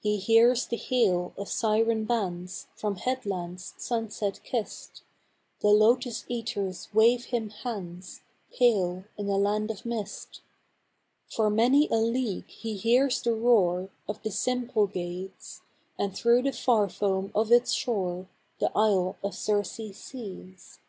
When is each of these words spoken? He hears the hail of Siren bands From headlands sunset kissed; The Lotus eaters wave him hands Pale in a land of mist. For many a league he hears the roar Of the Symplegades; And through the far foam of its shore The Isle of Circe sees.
He 0.00 0.16
hears 0.18 0.66
the 0.66 0.76
hail 0.76 1.32
of 1.38 1.48
Siren 1.48 2.04
bands 2.04 2.66
From 2.74 2.96
headlands 2.96 3.74
sunset 3.76 4.40
kissed; 4.42 5.04
The 5.60 5.68
Lotus 5.68 6.24
eaters 6.26 6.88
wave 6.92 7.26
him 7.26 7.50
hands 7.50 8.22
Pale 8.58 9.04
in 9.16 9.28
a 9.28 9.36
land 9.36 9.70
of 9.70 9.86
mist. 9.86 10.40
For 11.30 11.48
many 11.48 11.86
a 11.92 11.98
league 11.98 12.48
he 12.50 12.74
hears 12.76 13.22
the 13.22 13.34
roar 13.36 13.88
Of 14.08 14.20
the 14.24 14.32
Symplegades; 14.32 15.62
And 15.96 16.12
through 16.18 16.42
the 16.42 16.50
far 16.52 16.88
foam 16.88 17.30
of 17.32 17.52
its 17.52 17.70
shore 17.72 18.26
The 18.58 18.72
Isle 18.74 19.16
of 19.22 19.32
Circe 19.36 19.78
sees. 19.94 20.80